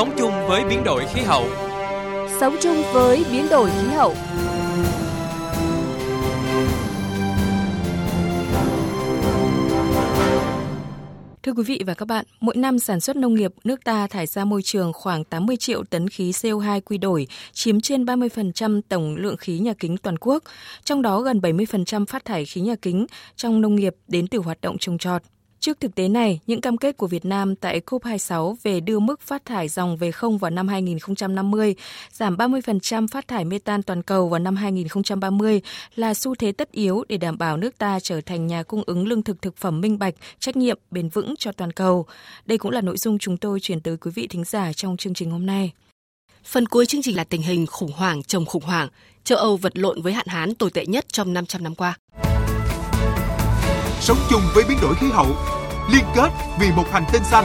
Sống 0.00 0.14
chung 0.18 0.32
với 0.48 0.64
biến 0.64 0.84
đổi 0.84 1.04
khí 1.14 1.20
hậu. 1.20 1.44
Sống 2.40 2.56
chung 2.60 2.82
với 2.92 3.24
biến 3.32 3.46
đổi 3.50 3.70
khí 3.70 3.88
hậu. 3.88 4.14
Thưa 11.42 11.52
quý 11.52 11.62
vị 11.66 11.82
và 11.86 11.94
các 11.94 12.08
bạn, 12.08 12.24
mỗi 12.40 12.56
năm 12.56 12.78
sản 12.78 13.00
xuất 13.00 13.16
nông 13.16 13.34
nghiệp 13.34 13.52
nước 13.64 13.84
ta 13.84 14.06
thải 14.06 14.26
ra 14.26 14.44
môi 14.44 14.62
trường 14.62 14.92
khoảng 14.92 15.24
80 15.24 15.56
triệu 15.56 15.84
tấn 15.84 16.08
khí 16.08 16.30
CO2 16.30 16.80
quy 16.80 16.98
đổi, 16.98 17.26
chiếm 17.52 17.80
trên 17.80 18.04
30% 18.04 18.80
tổng 18.88 19.16
lượng 19.16 19.36
khí 19.36 19.58
nhà 19.58 19.72
kính 19.78 19.96
toàn 19.96 20.16
quốc, 20.20 20.44
trong 20.84 21.02
đó 21.02 21.20
gần 21.20 21.38
70% 21.38 22.06
phát 22.06 22.24
thải 22.24 22.44
khí 22.44 22.60
nhà 22.60 22.74
kính 22.82 23.06
trong 23.36 23.60
nông 23.60 23.76
nghiệp 23.76 23.94
đến 24.08 24.26
từ 24.26 24.38
hoạt 24.38 24.60
động 24.60 24.78
trồng 24.78 24.98
trọt. 24.98 25.22
Trước 25.60 25.80
thực 25.80 25.94
tế 25.94 26.08
này, 26.08 26.40
những 26.46 26.60
cam 26.60 26.76
kết 26.76 26.96
của 26.96 27.06
Việt 27.06 27.24
Nam 27.24 27.56
tại 27.56 27.80
COP26 27.86 28.54
về 28.62 28.80
đưa 28.80 28.98
mức 28.98 29.20
phát 29.20 29.44
thải 29.44 29.68
dòng 29.68 29.96
về 29.96 30.10
không 30.10 30.38
vào 30.38 30.50
năm 30.50 30.68
2050, 30.68 31.74
giảm 32.12 32.36
30% 32.36 33.06
phát 33.06 33.28
thải 33.28 33.44
metan 33.44 33.82
toàn 33.82 34.02
cầu 34.02 34.28
vào 34.28 34.38
năm 34.38 34.56
2030 34.56 35.60
là 35.94 36.14
xu 36.14 36.34
thế 36.34 36.52
tất 36.52 36.72
yếu 36.72 37.04
để 37.08 37.16
đảm 37.16 37.38
bảo 37.38 37.56
nước 37.56 37.78
ta 37.78 38.00
trở 38.00 38.20
thành 38.20 38.46
nhà 38.46 38.62
cung 38.62 38.82
ứng 38.86 39.06
lương 39.06 39.22
thực 39.22 39.42
thực 39.42 39.56
phẩm 39.56 39.80
minh 39.80 39.98
bạch, 39.98 40.14
trách 40.38 40.56
nhiệm, 40.56 40.78
bền 40.90 41.08
vững 41.08 41.34
cho 41.38 41.52
toàn 41.52 41.72
cầu. 41.72 42.06
Đây 42.46 42.58
cũng 42.58 42.70
là 42.70 42.80
nội 42.80 42.96
dung 42.96 43.18
chúng 43.18 43.36
tôi 43.36 43.60
chuyển 43.60 43.80
tới 43.80 43.96
quý 43.96 44.10
vị 44.14 44.26
thính 44.26 44.44
giả 44.44 44.72
trong 44.72 44.96
chương 44.96 45.14
trình 45.14 45.30
hôm 45.30 45.46
nay. 45.46 45.72
Phần 46.44 46.66
cuối 46.66 46.86
chương 46.86 47.02
trình 47.02 47.16
là 47.16 47.24
tình 47.24 47.42
hình 47.42 47.66
khủng 47.66 47.92
hoảng 47.92 48.22
chồng 48.22 48.46
khủng 48.46 48.64
hoảng. 48.64 48.88
Châu 49.24 49.38
Âu 49.38 49.56
vật 49.56 49.78
lộn 49.78 50.02
với 50.02 50.12
hạn 50.12 50.26
hán 50.26 50.54
tồi 50.54 50.70
tệ 50.70 50.86
nhất 50.86 51.04
trong 51.12 51.32
500 51.32 51.62
năm 51.62 51.74
qua 51.74 51.96
sống 54.10 54.18
chung 54.30 54.42
với 54.54 54.64
biến 54.68 54.78
đổi 54.82 54.94
khí 54.94 55.06
hậu, 55.12 55.26
liên 55.92 56.04
kết 56.16 56.28
vì 56.60 56.66
một 56.76 56.84
hành 56.90 57.04
tinh 57.12 57.22
xanh. 57.24 57.44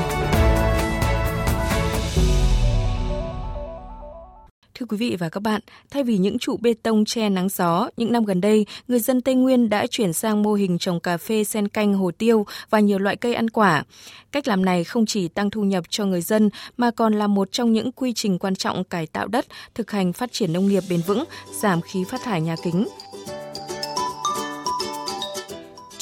Thưa 4.75 4.85
quý 4.89 4.97
vị 4.97 5.15
và 5.19 5.29
các 5.29 5.39
bạn, 5.39 5.61
thay 5.91 6.03
vì 6.03 6.17
những 6.17 6.39
trụ 6.39 6.57
bê 6.61 6.73
tông 6.83 7.05
che 7.05 7.29
nắng 7.29 7.49
gió, 7.49 7.89
những 7.97 8.11
năm 8.11 8.25
gần 8.25 8.41
đây, 8.41 8.65
người 8.87 8.99
dân 8.99 9.21
Tây 9.21 9.35
Nguyên 9.35 9.69
đã 9.69 9.87
chuyển 9.87 10.13
sang 10.13 10.43
mô 10.43 10.53
hình 10.53 10.77
trồng 10.77 10.99
cà 10.99 11.17
phê 11.17 11.43
sen 11.43 11.67
canh 11.67 11.93
hồ 11.93 12.11
tiêu 12.17 12.45
và 12.69 12.79
nhiều 12.79 12.99
loại 12.99 13.15
cây 13.15 13.33
ăn 13.33 13.49
quả. 13.49 13.83
Cách 14.31 14.47
làm 14.47 14.65
này 14.65 14.83
không 14.83 15.05
chỉ 15.05 15.27
tăng 15.27 15.49
thu 15.49 15.63
nhập 15.63 15.83
cho 15.89 16.05
người 16.05 16.21
dân 16.21 16.49
mà 16.77 16.91
còn 16.91 17.13
là 17.13 17.27
một 17.27 17.51
trong 17.51 17.73
những 17.73 17.91
quy 17.91 18.13
trình 18.13 18.39
quan 18.39 18.55
trọng 18.55 18.83
cải 18.83 19.07
tạo 19.07 19.27
đất, 19.27 19.45
thực 19.75 19.91
hành 19.91 20.13
phát 20.13 20.31
triển 20.31 20.53
nông 20.53 20.67
nghiệp 20.67 20.83
bền 20.89 21.01
vững, 21.07 21.23
giảm 21.61 21.81
khí 21.81 22.03
phát 22.09 22.21
thải 22.23 22.41
nhà 22.41 22.55
kính. 22.63 22.85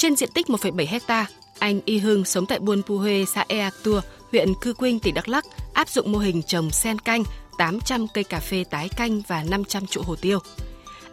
Trên 0.03 0.15
diện 0.15 0.29
tích 0.33 0.47
1,7 0.47 0.85
hecta, 0.87 1.25
anh 1.59 1.81
Y 1.85 1.97
Hưng 1.99 2.25
sống 2.25 2.45
tại 2.45 2.59
Buôn 2.59 2.81
Pu 2.83 2.97
Huê, 2.97 3.25
xã 3.25 3.45
Ea 3.47 3.69
Tua, 3.83 4.01
huyện 4.31 4.53
Cư 4.61 4.73
Quynh, 4.73 4.99
tỉnh 4.99 5.13
Đắk 5.13 5.27
Lắk, 5.27 5.45
áp 5.73 5.89
dụng 5.89 6.11
mô 6.11 6.19
hình 6.19 6.43
trồng 6.43 6.71
sen 6.71 6.99
canh, 6.99 7.23
800 7.57 8.07
cây 8.13 8.23
cà 8.23 8.39
phê 8.39 8.63
tái 8.69 8.89
canh 8.89 9.21
và 9.27 9.43
500 9.43 9.85
trụ 9.87 10.01
hồ 10.01 10.15
tiêu. 10.15 10.39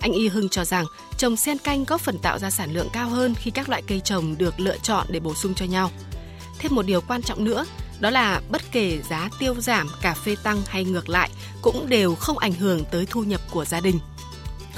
Anh 0.00 0.12
Y 0.12 0.28
Hưng 0.28 0.48
cho 0.48 0.64
rằng 0.64 0.84
trồng 1.18 1.36
sen 1.36 1.58
canh 1.58 1.84
góp 1.84 2.00
phần 2.00 2.18
tạo 2.18 2.38
ra 2.38 2.50
sản 2.50 2.72
lượng 2.72 2.88
cao 2.92 3.08
hơn 3.08 3.34
khi 3.34 3.50
các 3.50 3.68
loại 3.68 3.82
cây 3.86 4.00
trồng 4.04 4.38
được 4.38 4.60
lựa 4.60 4.76
chọn 4.82 5.06
để 5.10 5.20
bổ 5.20 5.34
sung 5.34 5.54
cho 5.54 5.64
nhau. 5.64 5.90
Thêm 6.58 6.74
một 6.74 6.86
điều 6.86 7.00
quan 7.00 7.22
trọng 7.22 7.44
nữa, 7.44 7.66
đó 8.00 8.10
là 8.10 8.40
bất 8.50 8.62
kể 8.72 8.98
giá 9.10 9.30
tiêu 9.38 9.54
giảm, 9.54 9.88
cà 10.02 10.14
phê 10.14 10.36
tăng 10.42 10.62
hay 10.66 10.84
ngược 10.84 11.08
lại 11.08 11.30
cũng 11.62 11.88
đều 11.88 12.14
không 12.14 12.38
ảnh 12.38 12.52
hưởng 12.52 12.84
tới 12.90 13.06
thu 13.10 13.22
nhập 13.22 13.40
của 13.50 13.64
gia 13.64 13.80
đình. 13.80 13.98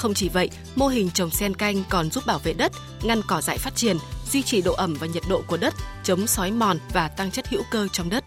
Không 0.03 0.14
chỉ 0.14 0.28
vậy, 0.28 0.50
mô 0.77 0.86
hình 0.86 1.11
trồng 1.14 1.31
sen 1.31 1.55
canh 1.55 1.83
còn 1.89 2.11
giúp 2.11 2.25
bảo 2.27 2.39
vệ 2.39 2.53
đất, 2.53 2.72
ngăn 3.03 3.20
cỏ 3.28 3.41
dại 3.41 3.58
phát 3.58 3.77
triển, 3.77 3.97
duy 4.31 4.42
trì 4.42 4.62
độ 4.62 4.72
ẩm 4.72 4.97
và 5.00 5.06
nhiệt 5.06 5.22
độ 5.28 5.42
của 5.47 5.56
đất, 5.56 5.75
chống 6.05 6.27
sói 6.27 6.50
mòn 6.50 6.78
và 6.92 7.08
tăng 7.08 7.31
chất 7.31 7.48
hữu 7.48 7.62
cơ 7.70 7.89
trong 7.92 8.11
đất. 8.11 8.25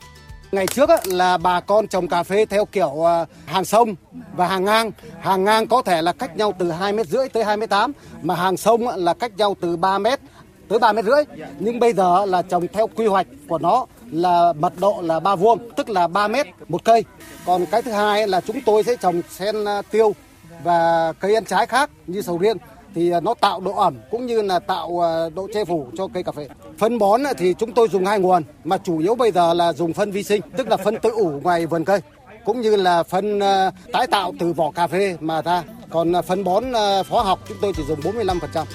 Ngày 0.52 0.68
trước 0.68 0.90
là 1.06 1.38
bà 1.38 1.59
con 1.59 1.88
trồng 1.88 2.08
cà 2.08 2.23
phê 2.23 2.46
theo 2.46 2.66
kiểu 2.66 3.08
à, 3.08 3.26
hàng 3.46 3.66
sông 3.66 3.96
và 4.36 4.48
hàng 4.48 4.66
ngang. 4.66 4.92
Hàng 5.22 5.44
ngang 5.44 5.68
có 5.68 5.81
thể 5.81 6.02
là 6.02 6.14
cách 6.14 6.38
nhau 6.38 6.53
từ 6.59 6.72
2 6.72 6.94
mét 6.94 7.08
rưỡi 7.08 7.30
tới 7.30 7.44
2 7.44 7.58
mét 7.58 7.69
8, 7.69 7.91
mà 8.22 8.35
hàng 8.35 8.58
sông 8.58 8.88
là 8.88 9.14
cách 9.14 9.31
nhau 9.38 9.56
từ 9.62 9.78
3 9.78 10.00
mét 10.00 10.19
tới 10.68 10.80
3 10.80 10.94
mét 10.94 11.06
rưỡi. 11.06 11.24
Nhưng 11.59 11.80
bây 11.80 11.94
giờ 11.94 12.25
là 12.25 12.41
trồng 12.41 12.68
theo 12.74 12.88
quy 12.88 13.06
hoạch 13.06 13.28
của 13.47 13.58
nó 13.58 13.85
là 14.12 14.53
mật 14.59 14.74
độ 14.80 15.02
là 15.02 15.19
3 15.19 15.35
vuông, 15.35 15.69
tức 15.75 15.90
là 15.90 16.08
3 16.08 16.28
mét 16.28 16.47
một 16.68 16.84
cây. 16.84 17.03
Còn 17.46 17.66
cái 17.66 17.81
thứ 17.81 17.91
hai 17.91 18.28
là 18.28 18.41
chúng 18.41 18.62
tôi 18.62 18.84
sẽ 18.84 18.96
trồng 18.96 19.22
sen 19.30 19.66
à, 19.66 19.81
tiêu 19.81 20.14
và 20.63 21.13
cây 21.19 21.35
ăn 21.35 21.45
trái 21.45 21.66
khác 21.66 21.89
như 22.07 22.21
sầu 22.21 22.38
riêng 22.38 22.57
thì 22.95 23.11
nó 23.23 23.33
tạo 23.33 23.59
độ 23.59 23.75
ẩm 23.75 23.97
cũng 24.11 24.25
như 24.25 24.41
là 24.41 24.59
tạo 24.59 24.99
ờ, 24.99 25.29
độ 25.29 25.47
che 25.53 25.66
phủ 25.66 25.88
cho 25.97 26.07
cây 26.13 26.23
cà 26.23 26.31
phê. 26.31 26.47
Phân 26.77 26.97
bón 26.97 27.21
thì 27.38 27.53
chúng 27.59 27.73
tôi 27.73 27.88
dùng 27.91 28.05
hai 28.05 28.19
nguồn 28.19 28.43
mà 28.63 28.77
chủ 28.77 28.99
yếu 28.99 29.16
bây 29.16 29.31
giờ 29.31 29.53
là 29.53 29.73
dùng 29.73 29.93
phân 29.93 30.11
vi 30.11 30.23
sinh, 30.23 30.41
tức 30.57 30.67
là 30.67 30.77
phân 30.77 30.97
tự 31.01 31.09
ủ 31.09 31.39
ngoài 31.43 31.66
vườn 31.66 31.85
cây 31.85 32.01
cũng 32.45 32.61
như 32.61 32.75
là 32.75 33.03
phân 33.03 33.39
ờ, 33.39 33.71
tái 33.93 34.07
tạo 34.07 34.33
từ 34.39 34.53
vỏ 34.53 34.71
cà 34.71 34.88
phê 34.88 35.17
mà 35.19 35.41
ra. 35.41 35.63
Còn 35.89 36.11
ờ, 36.11 36.21
phân 36.21 36.43
bón 36.43 36.63
hóa 37.09 37.23
học 37.23 37.39
chúng 37.47 37.57
tôi 37.61 37.73
chỉ 37.77 37.83
dùng 37.87 37.99
45%. 37.99 38.66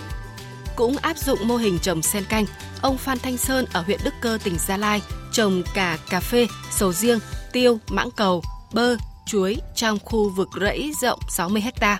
Cũng 0.76 0.96
áp 1.02 1.18
dụng 1.18 1.38
mô 1.44 1.56
hình 1.56 1.78
trồng 1.82 2.02
sen 2.02 2.24
canh, 2.28 2.44
ông 2.82 2.96
Phan 2.98 3.18
Thanh 3.18 3.36
Sơn 3.36 3.64
ở 3.72 3.82
huyện 3.82 4.00
Đức 4.04 4.14
Cơ, 4.20 4.38
tỉnh 4.44 4.56
Gia 4.68 4.76
Lai 4.76 5.02
trồng 5.32 5.62
cả 5.74 5.98
cà 6.10 6.20
phê, 6.20 6.46
sầu 6.70 6.92
riêng, 6.92 7.18
tiêu, 7.52 7.78
mãng 7.88 8.10
cầu, 8.16 8.42
bơ, 8.72 8.96
chuối 9.26 9.56
trong 9.74 9.98
khu 10.04 10.30
vực 10.36 10.48
rẫy 10.60 10.92
rộng 11.02 11.18
60 11.28 11.62
ha. 11.80 11.98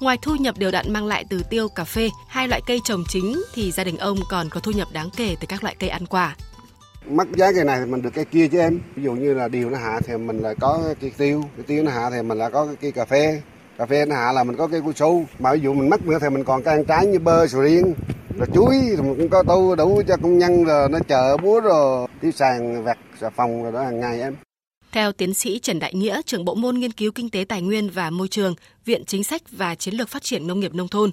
Ngoài 0.00 0.18
thu 0.22 0.36
nhập 0.36 0.58
đều 0.58 0.70
đặn 0.70 0.92
mang 0.92 1.06
lại 1.06 1.24
từ 1.30 1.42
tiêu, 1.50 1.68
cà 1.68 1.84
phê, 1.84 2.10
hai 2.28 2.48
loại 2.48 2.60
cây 2.66 2.80
trồng 2.84 3.04
chính 3.08 3.42
thì 3.54 3.72
gia 3.72 3.84
đình 3.84 3.96
ông 3.96 4.18
còn 4.30 4.48
có 4.50 4.60
thu 4.60 4.72
nhập 4.72 4.88
đáng 4.92 5.10
kể 5.16 5.36
từ 5.40 5.46
các 5.46 5.62
loại 5.62 5.76
cây 5.78 5.90
ăn 5.90 6.06
quả. 6.06 6.36
mắc 7.06 7.28
giá 7.36 7.52
cây 7.52 7.64
này 7.64 7.78
thì 7.80 7.90
mình 7.90 8.02
được 8.02 8.10
cây 8.14 8.24
kia 8.24 8.48
chứ 8.48 8.58
em. 8.58 8.80
Ví 8.96 9.02
dụ 9.02 9.12
như 9.12 9.34
là 9.34 9.48
điều 9.48 9.70
nó 9.70 9.78
hạ 9.78 10.00
thì 10.06 10.16
mình 10.16 10.38
lại 10.38 10.54
có 10.60 10.80
cây 11.00 11.12
tiêu, 11.16 11.44
cây 11.56 11.64
tiêu 11.66 11.82
nó 11.82 11.90
hạ 11.90 12.10
thì 12.10 12.22
mình 12.22 12.38
lại 12.38 12.50
có 12.52 12.68
cây 12.80 12.92
cà 12.92 13.04
phê. 13.04 13.42
Cà 13.78 13.86
phê 13.86 14.06
nó 14.06 14.16
hạ 14.16 14.32
là 14.32 14.44
mình 14.44 14.56
có 14.56 14.66
cây 14.66 14.80
cao 14.80 14.92
su. 14.96 15.24
Mà 15.38 15.52
ví 15.52 15.60
dụ 15.60 15.74
mình 15.74 15.90
mắc 15.90 16.06
nữa 16.06 16.18
thì 16.20 16.28
mình 16.28 16.44
còn 16.44 16.62
cây 16.62 16.74
ăn 16.74 16.84
trái 16.84 17.06
như 17.06 17.18
bơ, 17.18 17.46
sầu 17.46 17.62
riêng, 17.62 17.94
rồi 18.38 18.48
chuối 18.54 18.74
thì 18.90 18.96
mình 18.96 19.14
cũng 19.16 19.28
có 19.28 19.42
tu 19.42 19.74
đủ 19.74 20.02
cho 20.08 20.16
công 20.16 20.38
nhân 20.38 20.64
rồi 20.64 20.88
nó 20.88 20.98
chợ 21.08 21.36
búa 21.36 21.60
rồi 21.60 22.08
tiêu 22.20 22.30
sàn 22.32 22.84
vặt 22.84 22.98
xà 23.20 23.30
phòng 23.30 23.62
rồi 23.62 23.72
đó 23.72 23.82
hàng 23.84 24.00
ngày 24.00 24.20
em. 24.20 24.36
Theo 24.92 25.12
tiến 25.12 25.34
sĩ 25.34 25.58
Trần 25.58 25.78
Đại 25.78 25.94
Nghĩa, 25.94 26.22
trưởng 26.26 26.44
bộ 26.44 26.54
môn 26.54 26.78
nghiên 26.78 26.92
cứu 26.92 27.12
kinh 27.12 27.30
tế 27.30 27.44
tài 27.48 27.62
nguyên 27.62 27.90
và 27.90 28.10
môi 28.10 28.28
trường, 28.28 28.54
Viện 28.84 29.04
Chính 29.04 29.24
sách 29.24 29.42
và 29.50 29.74
Chiến 29.74 29.94
lược 29.94 30.08
Phát 30.08 30.22
triển 30.22 30.46
Nông 30.46 30.60
nghiệp 30.60 30.74
Nông 30.74 30.88
thôn, 30.88 31.10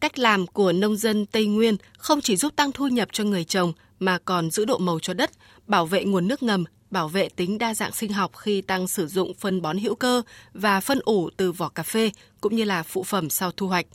cách 0.00 0.18
làm 0.18 0.46
của 0.46 0.72
nông 0.72 0.96
dân 0.96 1.26
Tây 1.26 1.46
Nguyên 1.46 1.76
không 1.98 2.20
chỉ 2.20 2.36
giúp 2.36 2.56
tăng 2.56 2.72
thu 2.72 2.88
nhập 2.88 3.08
cho 3.12 3.24
người 3.24 3.44
trồng 3.44 3.72
mà 3.98 4.18
còn 4.24 4.50
giữ 4.50 4.64
độ 4.64 4.78
màu 4.78 5.00
cho 5.00 5.14
đất, 5.14 5.30
bảo 5.66 5.86
vệ 5.86 6.04
nguồn 6.04 6.28
nước 6.28 6.42
ngầm, 6.42 6.64
bảo 6.90 7.08
vệ 7.08 7.28
tính 7.28 7.58
đa 7.58 7.74
dạng 7.74 7.92
sinh 7.92 8.12
học 8.12 8.36
khi 8.36 8.60
tăng 8.60 8.88
sử 8.88 9.06
dụng 9.06 9.34
phân 9.34 9.62
bón 9.62 9.78
hữu 9.78 9.94
cơ 9.94 10.22
và 10.52 10.80
phân 10.80 10.98
ủ 11.04 11.30
từ 11.36 11.52
vỏ 11.52 11.68
cà 11.68 11.82
phê 11.82 12.10
cũng 12.40 12.56
như 12.56 12.64
là 12.64 12.82
phụ 12.82 13.02
phẩm 13.02 13.30
sau 13.30 13.50
thu 13.50 13.68
hoạch. 13.68 13.86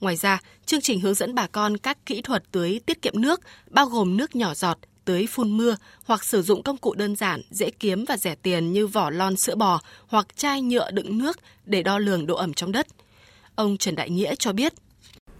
Ngoài 0.00 0.16
ra, 0.16 0.40
chương 0.66 0.80
trình 0.80 1.00
hướng 1.00 1.14
dẫn 1.14 1.34
bà 1.34 1.46
con 1.46 1.76
các 1.76 2.06
kỹ 2.06 2.22
thuật 2.22 2.44
tưới 2.52 2.80
tiết 2.86 3.02
kiệm 3.02 3.20
nước 3.20 3.40
bao 3.70 3.86
gồm 3.86 4.16
nước 4.16 4.36
nhỏ 4.36 4.54
giọt, 4.54 4.78
tưới 5.04 5.26
phun 5.30 5.56
mưa 5.56 5.76
hoặc 6.04 6.24
sử 6.24 6.42
dụng 6.42 6.62
công 6.62 6.76
cụ 6.76 6.94
đơn 6.94 7.16
giản, 7.16 7.40
dễ 7.50 7.70
kiếm 7.70 8.04
và 8.08 8.16
rẻ 8.16 8.34
tiền 8.34 8.72
như 8.72 8.86
vỏ 8.86 9.10
lon 9.10 9.36
sữa 9.36 9.54
bò 9.54 9.80
hoặc 10.06 10.26
chai 10.36 10.62
nhựa 10.62 10.90
đựng 10.90 11.18
nước 11.18 11.38
để 11.66 11.82
đo 11.82 11.98
lường 11.98 12.26
độ 12.26 12.36
ẩm 12.36 12.54
trong 12.54 12.72
đất. 12.72 12.86
Ông 13.54 13.76
Trần 13.76 13.94
Đại 13.94 14.10
Nghĩa 14.10 14.34
cho 14.38 14.52
biết. 14.52 14.72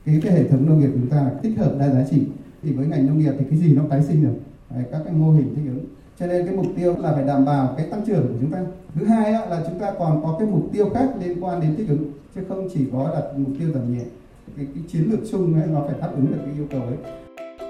Cái, 0.07 0.21
cái 0.23 0.33
hệ 0.33 0.49
thống 0.49 0.67
nông 0.67 0.81
nghiệp 0.81 0.91
chúng 0.93 1.11
ta 1.11 1.31
tích 1.43 1.59
hợp 1.59 1.77
đa 1.79 1.89
giá 1.89 2.05
trị 2.11 2.21
thì 2.63 2.73
với 2.73 2.87
ngành 2.87 3.07
nông 3.07 3.19
nghiệp 3.19 3.33
thì 3.39 3.45
cái 3.51 3.59
gì 3.59 3.73
nó 3.73 3.83
tái 3.91 4.03
sinh 4.09 4.23
được. 4.23 4.35
Đấy, 4.71 4.85
các 4.93 5.01
cái 5.05 5.13
mô 5.13 5.33
hình 5.33 5.55
thích 5.57 5.63
ứng. 5.67 5.85
Cho 6.21 6.27
nên 6.27 6.47
cái 6.47 6.57
mục 6.57 6.67
tiêu 6.77 6.97
là 6.99 7.13
phải 7.13 7.25
đảm 7.25 7.45
bảo 7.45 7.75
cái 7.77 7.87
tăng 7.91 8.07
trưởng 8.07 8.23
của 8.29 8.35
chúng 8.41 8.51
ta. 8.51 8.59
Thứ 8.95 9.07
hai 9.07 9.33
là 9.33 9.65
chúng 9.69 9.81
ta 9.81 9.93
còn 9.99 10.23
có 10.23 10.37
cái 10.39 10.49
mục 10.49 10.71
tiêu 10.73 10.91
khác 10.95 11.09
liên 11.21 11.45
quan 11.45 11.61
đến 11.61 11.77
thích 11.77 11.87
ứng 11.89 12.13
chứ 12.35 12.41
không 12.49 12.69
chỉ 12.75 12.81
có 12.93 13.11
đặt 13.15 13.39
mục 13.39 13.53
tiêu 13.59 13.71
giảm 13.75 13.99
nhẹ. 13.99 14.05
Cái, 14.57 14.67
cái 14.75 14.85
chiến 14.93 15.11
lược 15.11 15.21
chung 15.31 15.61
ấy 15.61 15.67
nó 15.67 15.85
phải 15.87 16.01
đáp 16.01 16.11
ứng 16.15 16.27
được 16.27 16.39
cái 16.45 16.55
yêu 16.55 16.67
cầu 16.71 16.83
ấy. 16.83 17.24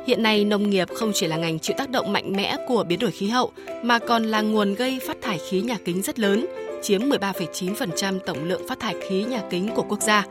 Hiện 0.06 0.22
nay 0.22 0.44
nông 0.44 0.70
nghiệp 0.70 0.88
không 0.94 1.12
chỉ 1.14 1.26
là 1.26 1.36
ngành 1.36 1.58
chịu 1.58 1.76
tác 1.78 1.90
động 1.90 2.12
mạnh 2.12 2.32
mẽ 2.32 2.56
của 2.68 2.84
biến 2.84 2.98
đổi 2.98 3.10
khí 3.10 3.28
hậu 3.28 3.52
mà 3.82 3.98
còn 3.98 4.24
là 4.24 4.40
nguồn 4.40 4.74
gây 4.74 5.00
phát 5.06 5.16
thải 5.22 5.38
khí 5.48 5.60
nhà 5.60 5.76
kính 5.84 6.02
rất 6.02 6.18
lớn, 6.18 6.46
chiếm 6.82 7.00
13,9% 7.00 8.18
tổng 8.18 8.44
lượng 8.44 8.68
phát 8.68 8.80
thải 8.80 8.94
khí 9.08 9.24
nhà 9.24 9.42
kính 9.50 9.68
của 9.74 9.82
quốc 9.82 10.02
gia. 10.02 10.26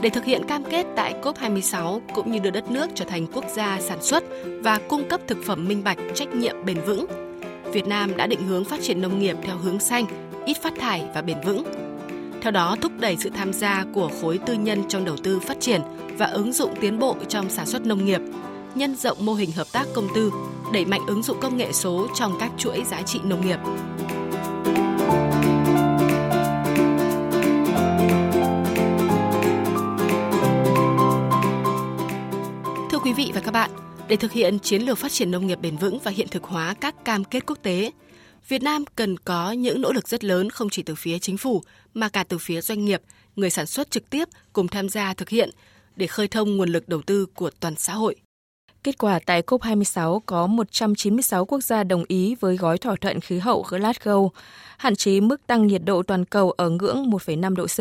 Để 0.00 0.08
thực 0.08 0.24
hiện 0.24 0.42
cam 0.48 0.64
kết 0.64 0.86
tại 0.96 1.14
COP26 1.22 2.00
cũng 2.14 2.32
như 2.32 2.38
đưa 2.38 2.50
đất 2.50 2.70
nước 2.70 2.90
trở 2.94 3.04
thành 3.04 3.26
quốc 3.32 3.44
gia 3.54 3.80
sản 3.80 4.02
xuất 4.02 4.24
và 4.60 4.78
cung 4.88 5.08
cấp 5.08 5.20
thực 5.26 5.38
phẩm 5.46 5.68
minh 5.68 5.84
bạch, 5.84 5.98
trách 6.14 6.34
nhiệm 6.34 6.64
bền 6.64 6.80
vững, 6.80 7.06
Việt 7.72 7.86
Nam 7.86 8.16
đã 8.16 8.26
định 8.26 8.42
hướng 8.42 8.64
phát 8.64 8.80
triển 8.82 9.00
nông 9.00 9.18
nghiệp 9.18 9.36
theo 9.42 9.56
hướng 9.56 9.80
xanh, 9.80 10.06
ít 10.46 10.56
phát 10.62 10.72
thải 10.80 11.04
và 11.14 11.22
bền 11.22 11.36
vững. 11.44 11.64
Theo 12.42 12.52
đó, 12.52 12.76
thúc 12.80 12.92
đẩy 13.00 13.16
sự 13.16 13.30
tham 13.30 13.52
gia 13.52 13.84
của 13.94 14.10
khối 14.20 14.38
tư 14.38 14.54
nhân 14.54 14.82
trong 14.88 15.04
đầu 15.04 15.16
tư 15.16 15.40
phát 15.40 15.60
triển 15.60 15.80
và 16.18 16.26
ứng 16.26 16.52
dụng 16.52 16.74
tiến 16.80 16.98
bộ 16.98 17.16
trong 17.28 17.50
sản 17.50 17.66
xuất 17.66 17.86
nông 17.86 18.04
nghiệp, 18.04 18.20
nhân 18.74 18.96
rộng 18.96 19.26
mô 19.26 19.34
hình 19.34 19.52
hợp 19.52 19.66
tác 19.72 19.88
công 19.94 20.08
tư, 20.14 20.32
đẩy 20.72 20.84
mạnh 20.84 21.00
ứng 21.06 21.22
dụng 21.22 21.40
công 21.40 21.56
nghệ 21.56 21.72
số 21.72 22.08
trong 22.14 22.36
các 22.40 22.52
chuỗi 22.58 22.84
giá 22.90 23.02
trị 23.02 23.20
nông 23.24 23.46
nghiệp. 23.46 23.58
Thưa 32.90 32.98
quý 32.98 33.12
vị 33.12 33.30
và 33.34 33.40
các 33.40 33.50
bạn, 33.50 33.70
để 34.08 34.16
thực 34.16 34.32
hiện 34.32 34.58
chiến 34.58 34.82
lược 34.82 34.98
phát 34.98 35.12
triển 35.12 35.30
nông 35.30 35.46
nghiệp 35.46 35.58
bền 35.62 35.76
vững 35.76 35.98
và 35.98 36.10
hiện 36.10 36.28
thực 36.30 36.44
hóa 36.44 36.74
các 36.80 37.04
cam 37.04 37.24
kết 37.24 37.46
quốc 37.46 37.58
tế, 37.62 37.90
Việt 38.48 38.62
Nam 38.62 38.84
cần 38.96 39.18
có 39.18 39.52
những 39.52 39.80
nỗ 39.80 39.92
lực 39.92 40.08
rất 40.08 40.24
lớn 40.24 40.50
không 40.50 40.70
chỉ 40.70 40.82
từ 40.82 40.94
phía 40.94 41.18
chính 41.18 41.36
phủ 41.36 41.62
mà 41.94 42.08
cả 42.08 42.24
từ 42.24 42.38
phía 42.38 42.60
doanh 42.60 42.84
nghiệp, 42.84 43.02
người 43.36 43.50
sản 43.50 43.66
xuất 43.66 43.90
trực 43.90 44.10
tiếp 44.10 44.28
cùng 44.52 44.68
tham 44.68 44.88
gia 44.88 45.14
thực 45.14 45.28
hiện 45.28 45.50
để 45.96 46.06
khơi 46.06 46.28
thông 46.28 46.56
nguồn 46.56 46.68
lực 46.68 46.88
đầu 46.88 47.02
tư 47.02 47.26
của 47.34 47.50
toàn 47.60 47.74
xã 47.76 47.94
hội. 47.94 48.16
Kết 48.84 48.98
quả 48.98 49.18
tại 49.26 49.42
COP26 49.42 50.20
có 50.26 50.46
196 50.46 51.44
quốc 51.44 51.60
gia 51.60 51.84
đồng 51.84 52.04
ý 52.08 52.34
với 52.40 52.56
gói 52.56 52.78
thỏa 52.78 52.96
thuận 53.00 53.20
khí 53.20 53.38
hậu 53.38 53.64
Glasgow, 53.68 54.28
hạn 54.78 54.96
chế 54.96 55.20
mức 55.20 55.46
tăng 55.46 55.66
nhiệt 55.66 55.82
độ 55.84 56.02
toàn 56.02 56.24
cầu 56.24 56.50
ở 56.50 56.70
ngưỡng 56.70 57.10
1,5 57.10 57.54
độ 57.54 57.66
C, 57.66 57.78